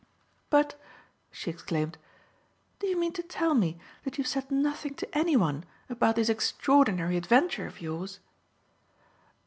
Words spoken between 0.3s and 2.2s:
"But," she exclaimed,